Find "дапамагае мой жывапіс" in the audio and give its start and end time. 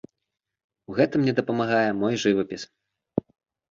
1.43-2.61